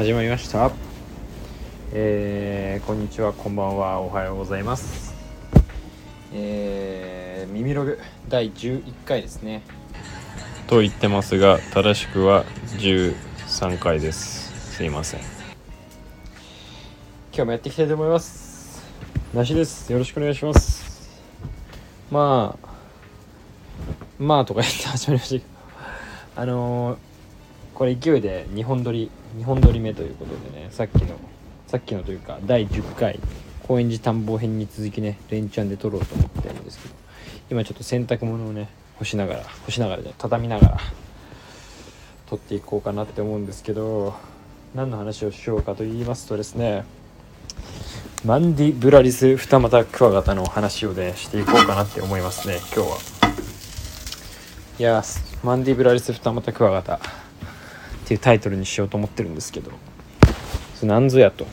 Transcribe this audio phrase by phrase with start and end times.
[0.00, 0.70] 始まりました。
[1.92, 3.34] えー、こんにちは。
[3.34, 4.00] こんばんは。
[4.00, 5.14] おはようございます。
[6.32, 9.60] えー、耳ログ第11回ですね。
[10.68, 12.46] と言ってますが正しくは
[12.78, 14.72] 13回です。
[14.74, 15.20] すいません。
[15.20, 15.28] 今
[17.32, 18.82] 日もやっていきたいと思います。
[19.34, 19.92] なしです。
[19.92, 21.10] よろしくお願いします。
[22.10, 22.68] まあ
[24.18, 25.52] まあとか言って始まりましたけ
[26.36, 26.40] ど。
[26.40, 27.09] あのー、
[27.80, 31.16] これ勢いで2本撮り2本撮り目ということでねさっきの
[31.66, 33.18] さっきのというか第10回
[33.66, 36.94] 高円寺探訪編に続きね連チャンで撮ろうと思ってるんですけど
[37.50, 40.78] 今ちょっと洗濯物をね干しながら干しながらで畳みながら
[42.26, 44.12] 撮っていこうかなって思うんですけど
[44.74, 46.84] 何の話をしようかと言いますとですね
[48.26, 52.98] マンディブラリス二股クワガタの話をねしていこうかなって思いますね今日は。
[54.78, 55.02] いや
[55.42, 57.00] マンディブラリス二股クワガタ。
[58.10, 59.70] っていうタイトルにしようと思ってるんですけど。
[60.82, 61.46] 何ぞやと。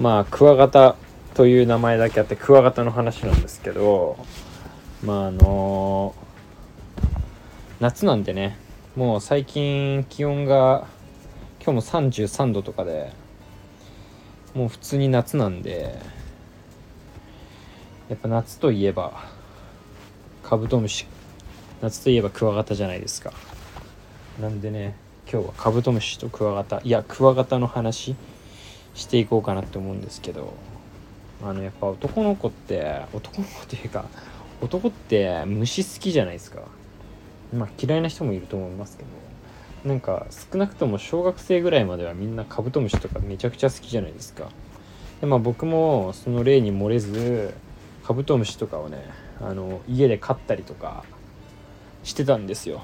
[0.00, 0.96] まあクワガタ
[1.34, 4.16] という名前だけあってクワガタの話なんですけど
[5.04, 6.14] まああの
[7.78, 8.56] 夏なんでね
[8.96, 10.86] もう最近気温が
[11.62, 13.12] 今日も33度とかで
[14.54, 15.98] もう普通に夏なんで
[18.08, 19.24] やっぱ夏といえば
[20.42, 21.06] カブトムシ
[21.82, 23.32] 夏といえばクワガタじゃないですか。
[24.40, 25.03] なんでね
[25.34, 28.14] 今日はカブトムシとクワガタいやクワガタの話
[28.94, 30.54] していこうかなって思うんですけど
[31.42, 34.04] あのやっぱ男の子って男の子っていうか
[34.60, 36.60] 男って虫好きじゃないですか。
[37.52, 39.08] まあ嫌いな人もいると思いますけど
[39.88, 44.50] なんか少なくとも小学生ぐらいまではみんなカブトムシとかめちゃくちゃ好きじゃないですか。
[45.20, 47.54] でまあ僕もその例に漏れず
[48.04, 49.04] カブトムシとかをね
[49.40, 51.02] あの家で飼ったりとか
[52.04, 52.82] してたんですよ。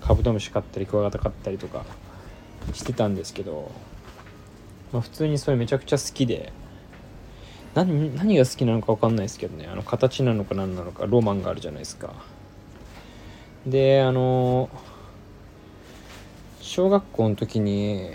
[0.00, 1.84] カブトムシ飼ったりクワガタ飼ったりとか
[2.72, 3.70] してたんですけど、
[4.92, 6.52] まあ、普通にそれめちゃくちゃ好きで
[7.74, 9.68] 何何が好きなのか分かんないですけどね。
[9.70, 12.14] あの形なのか何なのかロマンがあるじゃないですか。
[13.66, 14.68] であの
[16.60, 18.10] 小学校の時に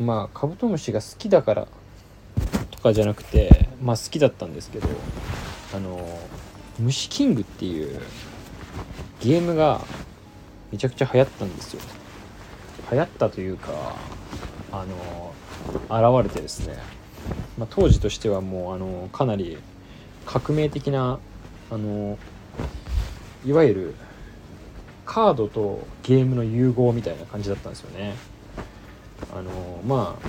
[0.00, 1.68] まあカブトムシが好きだから
[2.70, 4.88] とかじゃなくてまあ好きだったんですけど
[5.74, 6.18] あの
[6.78, 8.00] 虫キングっていう
[9.20, 9.80] ゲームが
[10.72, 11.80] めちゃくちゃ流行ったんですよ。
[12.90, 13.96] 流行ったというか
[14.72, 15.34] あの
[16.22, 16.76] 現れてですね、
[17.58, 19.58] まあ、当時としてはもうあのかなり
[20.24, 21.18] 革命的な
[21.70, 22.18] あの
[23.46, 23.94] いわゆる
[25.04, 28.14] カードとゲームの融合みたいな感じだったんですよね。
[29.32, 29.50] あの
[29.86, 30.28] まあ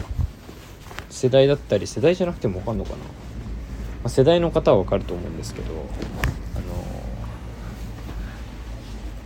[1.09, 3.03] 世代だったり世代じゃなくても分かんのかな、ま
[4.05, 5.73] あ、世代の方は分かると思うんですけど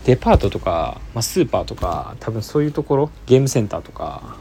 [0.05, 4.37] デパートとか、まあ、スーパーとか多分そういうところゲームセンターとか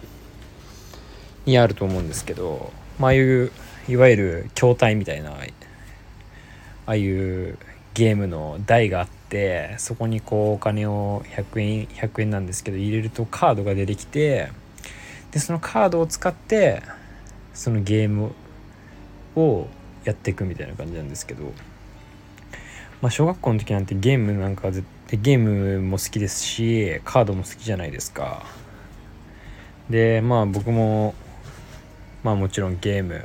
[1.46, 3.52] にあると思うんですけど、まああいう
[3.88, 5.36] いわゆる筐体みたいなあ
[6.86, 7.58] あいう
[7.94, 14.50] ゲームの台があってそこにこうお金を100円100円なんですけど入れるとカードが出てきて
[15.30, 16.82] でそのカードを使って
[17.54, 18.32] そのゲーム
[19.36, 19.68] を
[20.04, 21.52] やっていくみたいな感じなんですけど
[23.00, 28.46] まあ小学校の時なんてゲームなんか絶対でゲームも好きですしカードも好きじゃないですか。
[29.90, 31.14] でまあ僕も
[32.24, 33.22] まあもちろんゲーム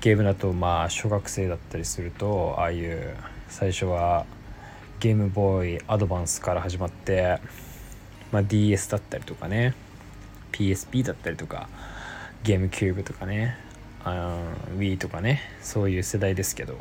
[0.00, 3.16] ゲームだとまあ小学生だったりするとああいう
[3.48, 4.26] 最初は
[5.00, 7.40] ゲームボーイアドバンスから始まって、
[8.30, 9.74] まあ、DS だったりとかね
[10.52, 11.68] PSP だったりとか
[12.44, 13.56] ゲームキューブとかね
[14.04, 14.38] あ
[14.78, 16.78] Wii とかねそういう世代ですけど。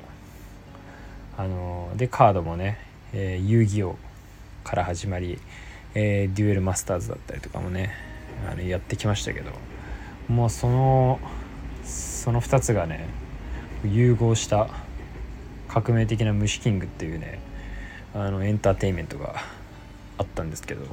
[1.38, 2.78] あのでカードもね、
[3.14, 3.96] えー、遊戯王
[4.64, 5.40] から始まり、
[5.94, 7.94] えー、デュエルマスターズだったりとかもね
[8.50, 9.52] あのやってきましたけど
[10.28, 11.20] もうその
[11.84, 13.08] その2つがね
[13.84, 14.70] 融合した
[15.68, 17.40] 革命的な虫キングっていうね
[18.14, 19.36] あのエンターテインメントが
[20.18, 20.86] あったんですけど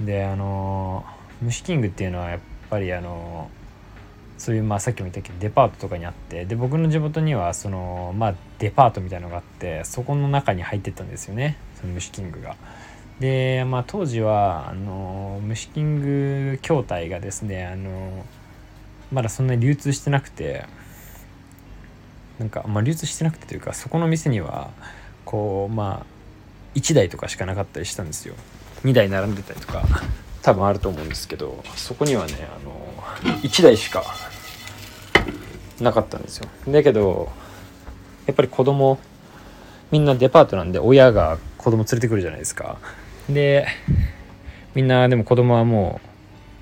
[0.00, 1.04] であの
[1.42, 2.40] 虫キングっていうのはやっ
[2.70, 3.50] ぱりあの
[4.38, 11.56] そういうまあさっきも言ったけどデパートとかにあってで僕の地元にはそのまあデパートみたいのがあってそこの中に入ってったんですよね。
[11.80, 12.56] その虫キングが。
[13.20, 18.26] でまあ当時はあの虫キング筐体がですねあの
[19.10, 20.66] まだそんなに流通してなくて
[22.38, 24.70] なんか、まあ、流通してなくてというかそこの店には
[25.24, 26.06] こうまあ
[26.78, 28.34] 1台とかしかなかったりしたんですよ
[28.84, 29.82] 2台並んでたりとか
[30.42, 34.04] 多分あると思うんですけどそこにはねあの1台しか
[35.80, 37.32] なかったんですよだけど
[38.26, 38.98] やっぱり子供
[39.90, 42.78] みんなデパートなんで親が子供連れてくるじゃないですか。
[43.28, 43.66] で
[44.76, 46.00] みんなでも子供はも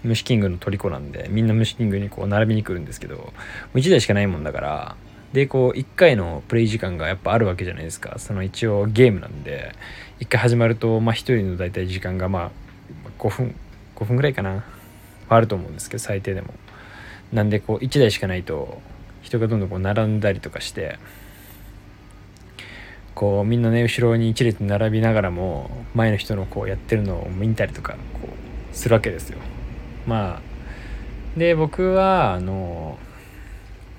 [0.02, 3.32] う虫キングの虜なんでみんな虫キングにこう並びに来るんですけども
[3.74, 4.96] う1台しかないもんだから
[5.34, 8.18] でこう1回のプレイ時間がやっぱあるわけじゃないですか。
[8.18, 9.74] その一応ゲームなんで
[10.20, 12.50] 1回始まるとまあ1人の大体時間がまあ
[13.18, 13.54] 5分
[13.96, 14.64] 5分ぐらいかな。
[15.28, 16.54] あると思うんですけど最低でも。
[17.30, 18.80] なんでこう1台しかないと
[19.20, 20.98] 人がどんどんこう並んだりとかして
[23.14, 27.98] こうみんなね後ろに一列並びながらも前の人のこうやってるのを見たりとかこ
[28.72, 29.38] うするわけですよ。
[30.06, 32.98] まあで僕はあの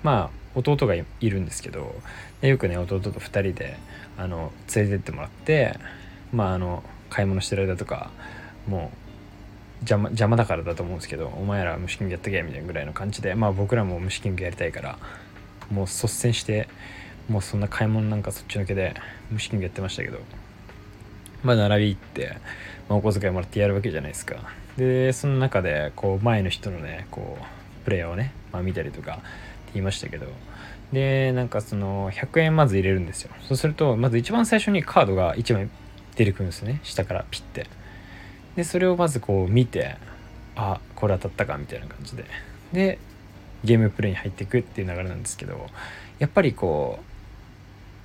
[0.04, 1.96] まあ弟がいるんですけど
[2.42, 3.78] よくね弟と2人で
[4.18, 5.78] あの連れてってもらって
[6.32, 8.12] まああの買い物してる間とか
[8.68, 9.06] もう
[9.82, 14.98] 邪魔邪魔だからだと思うんですけどお前ら虫キングやってけみたいなぐらいの感じでまあ僕らも虫キングやりたいから
[15.72, 16.68] もう率先して
[17.30, 18.94] もうそんな買い物なんかそっちのけで
[19.31, 20.19] 虫キングやってましたけど。
[21.44, 22.38] まあ並び行って、
[22.89, 24.38] まあ、お小遣いもらってやるわけじゃないですか。
[24.77, 29.22] でその中でこう前の人のねこうプレイヤーをね、まあ、見たりとかって
[29.75, 30.27] 言いましたけど。
[30.94, 33.31] でなんかその100円まず入れるんですよ。
[33.48, 35.69] そうするとまず一番最初にカードが1枚
[36.16, 36.80] 出てくるんですね。
[36.83, 37.68] 下からピッて。
[38.56, 39.98] でそれをまずこう見て
[40.56, 42.25] あこれ当たったかみたいな感じで。
[42.72, 43.00] で
[43.63, 45.68] ゲームプレイに入っていくっていう流れなんですけど
[46.19, 47.15] やっぱりこう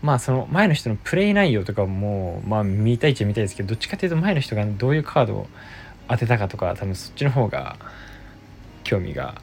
[0.02, 5.46] まあその前の人のプレイ内容とかもまあ見たいっちゃ見たいですけどどっちかっていうと前の人がどういうカードを
[6.08, 7.76] 当てたかとか多分そっちの方が
[8.84, 9.40] 興味が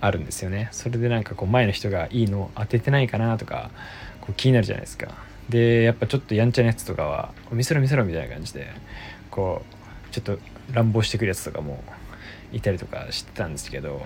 [0.00, 0.68] あるんですよね。
[0.72, 3.70] それでなんかこう前の人がいいの当ててないかなとか
[4.20, 5.08] こう気になるじゃないですか。
[5.48, 8.68] でやっぱちょっとやんちゃなやつとかは見せろ見せろみたいな感じで
[9.30, 9.62] こ
[10.10, 10.38] うちょっと
[10.72, 11.82] 乱暴してくるやつとかも
[12.52, 14.02] いたりとかしてたんですけど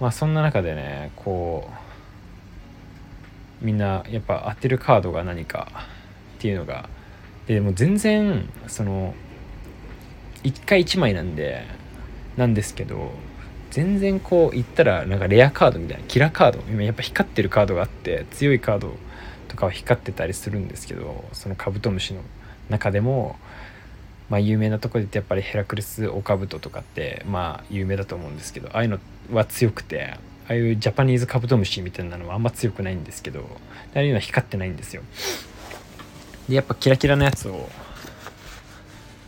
[0.00, 1.85] まあそんな中でねこう
[3.60, 5.68] みんなやっぱ当てるカードが何か
[6.38, 6.88] っていうのが。
[7.46, 9.14] でも全然その
[10.42, 11.64] 1回1枚なんで
[12.36, 13.12] なんですけど
[13.70, 16.58] 全然こう言ったらなんかレアカードみたいなキラカード。
[16.68, 18.96] 今やっぱ光ってるカードがあって強いカード
[19.48, 22.20] とかは光ってたりするんですけどそのカブトムシの
[22.68, 23.36] 中でも
[24.28, 28.98] まあ有名なとこで言ってやっぱりヘラクレスオカブトとかってまあ有名だと思うんですけどああいうの
[29.32, 33.40] は強くてああいうジャパニーズカブトムシみたいなのはあんま強くないんですけど
[33.94, 35.02] ああいうのは光ってないんですよ。
[36.48, 37.68] でやっぱキラキラなやつを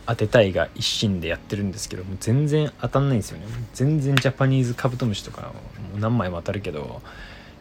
[0.05, 3.45] 当てたいが一心でやってるんですけども全然当たんないんですよね。
[3.73, 5.53] 全然ジャパニーズカブトムシとかも
[5.97, 7.01] う何枚も当たるけど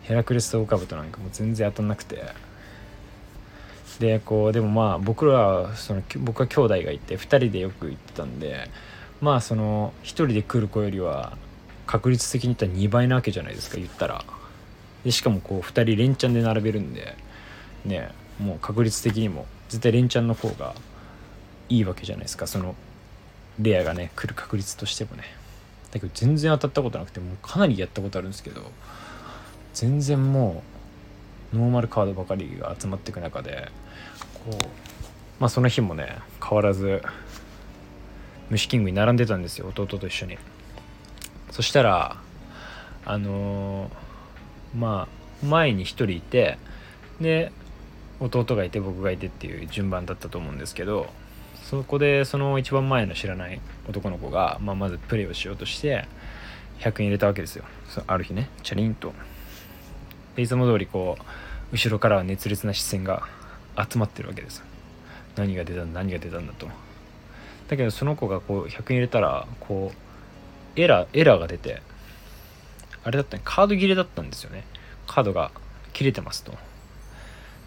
[0.05, 2.23] ヘラクレスオオカブトなんかもう全然当たんなくて。
[3.99, 8.71] でこうでもまあ僕らはその僕は兄弟がいて2人でよく行ってたんで
[9.21, 11.37] まあその1人で来る子よりは
[11.89, 14.23] 確率的に言ったら2倍なわけじゃないですか言ったら。
[15.05, 17.17] でしかもこう2人連チャンで並べるんで
[17.85, 20.75] ねもう確率的にも絶対連チャンの方が
[21.69, 22.75] いいわけじゃないですかその
[23.59, 25.25] レアがね来る確率としてもね。
[25.91, 28.71] だけど全然当たったことなくてもうかなりやったことあるんですけど
[29.73, 30.63] 全然も
[31.55, 33.71] うノーマルカードばかりが集まっていく中で
[34.35, 34.67] こう
[35.41, 37.01] まあその日もね変わらず
[38.51, 40.37] 虫キングに並んでたんですよ弟と一緒に。
[41.51, 42.17] そしたら
[43.05, 45.09] あのー、ま
[45.43, 46.59] あ前に1人いて
[47.21, 47.53] で
[48.21, 51.07] 弟がいて僕がいてっていう順番だったと思うんですけど
[51.65, 56.07] そこでその一番前の知らない男の子が、まあ、まずプレイをしようとして
[56.81, 57.65] 100円入れたわけですよ。
[58.07, 59.13] ある日ねチャリンと。
[60.37, 61.23] でいつも通りこう
[61.73, 63.25] 後ろからは熱烈な視線が
[63.77, 64.63] 集まってるわけです
[65.37, 66.69] 何が出たんだ何が出たんだと。
[67.69, 70.08] だけどその子がこう100円入れたらこう
[70.83, 71.83] エラーエラーが出て
[73.05, 74.65] あれだったねカード切れだったんですよね。
[75.07, 75.51] カードが
[75.93, 76.55] 切れてますと。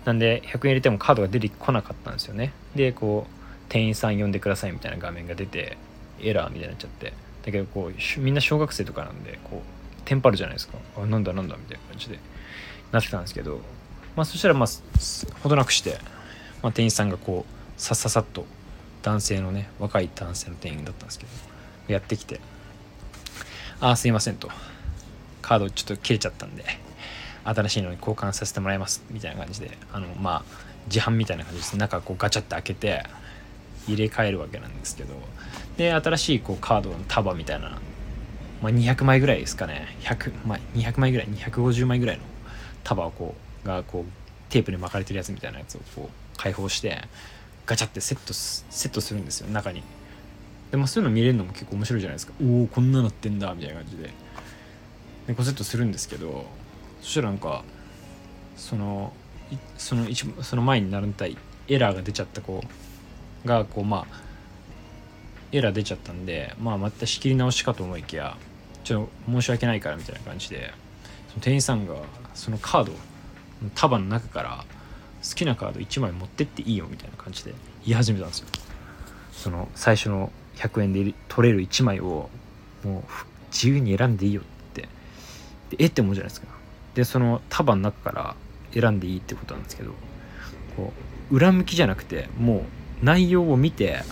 [0.05, 2.53] なんで100円入れてもカードが出てこなかったんですよね。
[2.75, 3.31] でこう
[3.69, 5.77] 店員さん呼んでくださいみたいな画面が出て
[6.19, 7.13] エラーみたいになっちゃって。
[7.45, 10.77] だけどこうみんな小学生とかなんでこうテンパるじゃないですか。
[10.97, 12.19] あなんだなんだみたいな感じで
[12.91, 13.61] なってたんですけど。
[14.15, 14.67] まあそしたらまあ
[15.41, 15.97] ほどなくして、
[16.61, 18.45] まあ、店員さんがこうさっささっと
[19.03, 21.31] 男性のね若い男性の店員だったんですけど
[21.93, 22.39] やってきて
[23.81, 24.49] 「あすいません」と
[25.41, 26.63] 「カードちょっと切れちゃったんで
[27.43, 31.77] 新しいのに交換させてもらいます」みたいな感じであのまあ自販みたいな感じです。
[31.77, 33.03] 中こうガチャって開けて
[33.87, 35.15] 入れ替えるわけなんですけど。
[35.77, 37.69] で新しいこうカードの束みたいな、
[38.61, 39.95] まあ、200枚ぐらいですかね。
[40.01, 42.23] 100、まあ、200枚ぐらい250枚ぐらいの
[42.83, 47.01] 束をこうがこうテープで巻かれてるやつみたいなやつをこう開放して
[47.65, 49.81] ガチャってセットセットするんですよ中に。
[50.71, 52.33] でもそういうの見れるのも結構面白いじゃないですか。
[52.41, 54.09] おおこんなのってんだみたいな感じで。
[55.27, 56.45] でこうセットするんですけど
[57.01, 57.63] そしたらなんか
[58.55, 59.13] その
[59.77, 61.25] その一その前に並んだ
[61.67, 62.63] エラーが出ちゃったこ
[63.45, 64.21] うがこうまあ
[65.51, 68.37] エラー出ちゃったんでまあまた仕切り直しかと思いきや
[68.83, 70.73] ちょっと申し訳ないからみたいな感じで
[71.29, 71.95] その店員さんが
[72.33, 72.93] そのカード
[73.75, 74.65] 束の中から
[75.23, 77.53] 好きなカード1枚持ってっていいよみたいな感じで
[77.85, 78.47] 言い始めたんですよ。
[79.33, 82.29] その最初の100円で取れる1枚を
[82.83, 83.03] もう
[83.51, 84.87] 自由に選んでいいよって。
[85.69, 86.47] でえって思うじゃないですか。
[86.95, 88.35] でその束の中から
[88.73, 89.93] 選んでいいってことなんですけど
[90.75, 90.93] こ
[91.31, 92.65] う裏向きじゃなくても
[93.01, 94.03] う内容を見て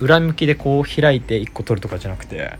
[0.00, 2.58] 裏向きでこう開いて1個取るとかじゃなくて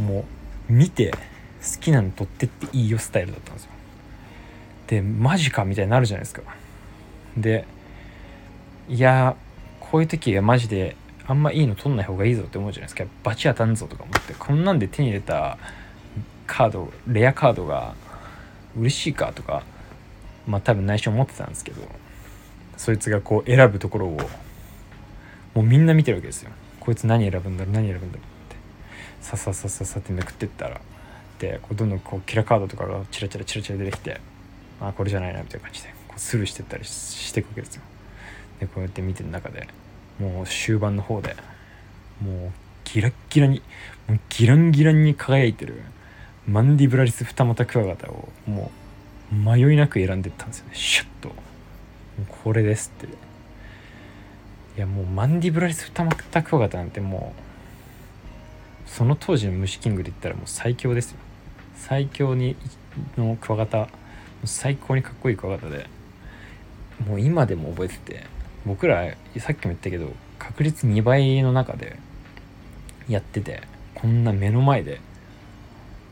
[0.00, 0.24] も
[0.68, 3.70] う見て好きなの取ってっていいよスタイルだったんですよ。
[4.86, 6.42] でマジかみたいになるじゃないですか。
[7.36, 7.64] で
[8.88, 9.36] いや
[9.80, 10.96] こういう時はマジで
[11.28, 13.04] あんまいいの取んない方がいいぞって思うじゃないですか。
[13.24, 15.58] バチ当たんぞとか思ってこんなんで手に入れた
[16.46, 17.94] カードレアカードが
[18.78, 19.64] 嬉しいかとか
[20.46, 21.82] まあ多分内緒思ってたんですけど
[22.76, 24.20] そいつがこう選ぶところを
[25.54, 26.50] もうみんな見てるわけですよ。
[26.78, 28.56] こいつ何選ぶんだろう何選ぶんだろうって。
[29.20, 30.80] さささささってめくってったら
[31.40, 34.20] でこうどんどんこうキラカードとかがチラチラチラチラ出てきて
[34.80, 37.82] あこれじゃないなみたいな感じでこうスルーしてったりしていくわけですよ。
[38.60, 39.66] でこうやって見てる中で
[40.18, 41.36] もう終盤の方で
[42.22, 42.50] もう
[42.84, 43.62] ギラッギラに
[44.08, 45.82] もうギランギランに輝いてる
[46.48, 48.70] マンディブラリス二股クワガタをも
[49.32, 50.74] う迷いなく選んでったんですよね。
[50.74, 51.34] シュッと。
[52.44, 53.06] これですって。
[53.06, 57.34] いやもうマンディブラリス二股クワガタなんても
[58.86, 61.18] うその当時の虫キングで言ったらもう最強ですよ。
[61.76, 62.56] 最強に
[63.16, 63.88] のクワガタ
[64.44, 65.86] 最高にかっこいいクワガタで
[67.06, 68.24] もう今でも覚えてて
[68.66, 71.96] 僕らさっきも言ったけど確率2倍の中で
[73.08, 73.62] やってて
[73.94, 75.00] こんな目の前で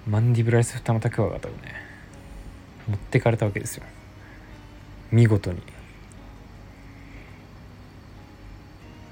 [0.09, 1.59] マンディブライス二股クワガタをね
[2.89, 3.85] 持ってかれたわけですよ。
[5.11, 5.63] 見事に。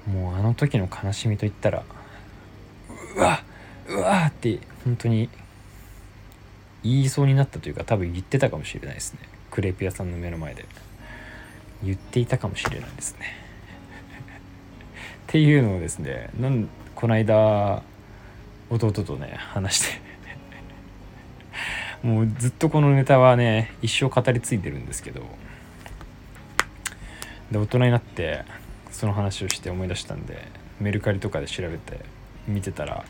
[0.07, 1.83] もうあの時の悲しみといったら
[3.15, 3.41] うわ
[3.87, 5.29] うわって本当に
[6.83, 9.19] 言いそうになったというか多分言ってたかもしれないですね。
[9.49, 10.65] クレープ屋さんの目の前で。
[11.83, 13.25] 言っていたかもしれないですね。
[15.27, 17.83] っていうのをですねなんこの間
[18.69, 20.01] 弟とね話して。
[22.05, 25.21] もうずっとこのネタはね一生語り継いでるんですけど。
[27.51, 28.43] で大人になって
[28.91, 30.47] その話をして思い出したんで
[30.81, 32.03] メルカリとかで調べて
[32.47, 33.05] 見てたら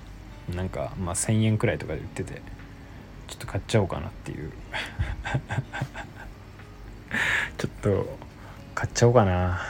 [0.53, 2.42] なんかまあ1,000円くらいとかで売ってて
[3.27, 4.51] ちょっと買っちゃおうかなっていう。
[7.58, 8.18] ちょっと
[8.84, 9.62] 買っちゃおうかな。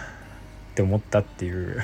[0.72, 1.84] って思ったっていう。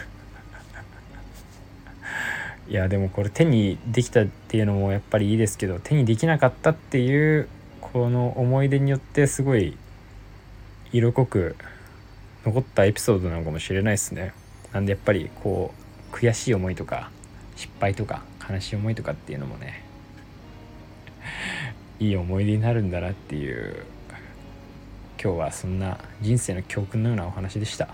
[2.67, 7.47] いやでもこれ手にできたっていうのもやっぱりいいですけど手にできなかったっていう
[7.81, 9.77] この思い出によってすごい
[10.91, 11.55] 色濃く
[12.45, 14.33] 残ったエピソードなのかもしれないですね。
[14.73, 15.71] なんでやっぱりこ
[16.11, 17.11] う悔しい思いとか
[17.55, 19.85] 失敗とか悲しい思いとかっていうのもね
[21.99, 23.85] いい思い出になるんだなっていう。
[25.21, 27.89] 今日はそんな人生の教訓のようなお話でした。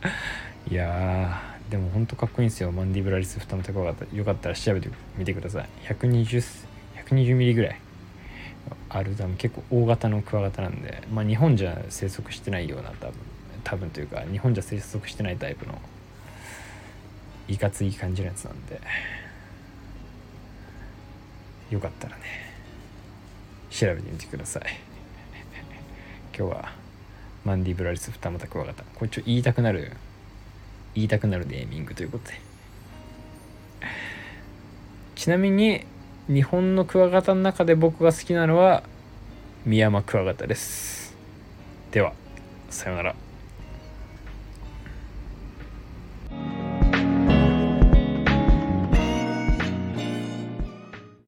[0.70, 2.72] いやでもほんとかっこいいんですよ。
[2.72, 5.68] マンディブラリス二股クワガタよかったら調べてみてください。
[5.88, 6.42] 120
[7.06, 7.80] 120ミリぐらい。
[8.88, 13.14] ある多分結構大型のクワガタなんでまあ日本じゃ生息してないような多分
[13.62, 15.78] 多分というか日本じゃ生息してないタイプの
[17.46, 18.80] いかつい感じのやつなんで。
[21.70, 22.49] よかったらね。
[23.70, 24.62] 調べてみてください。
[26.36, 26.72] 今日は
[27.44, 28.82] マンディブラリス二股クワガタ。
[28.94, 29.92] これちょ言いたくなる
[30.94, 32.40] 言いたくなるネーミングということで。
[35.14, 35.84] ちなみに
[36.28, 38.82] 日本のクワガタの中で僕が好きなのは
[39.64, 41.14] ミヤマクワガタです。
[41.90, 42.12] では
[42.70, 43.29] さようなら。